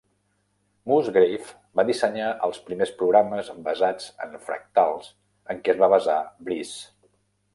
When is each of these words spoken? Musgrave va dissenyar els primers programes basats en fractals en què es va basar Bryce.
Musgrave 0.91 1.49
va 1.79 1.85
dissenyar 1.89 2.31
els 2.47 2.57
primers 2.69 2.93
programes 3.01 3.51
basats 3.67 4.09
en 4.27 4.33
fractals 4.47 5.13
en 5.55 5.63
què 5.67 5.75
es 5.75 5.83
va 5.83 5.93
basar 5.95 6.17
Bryce. 6.49 6.89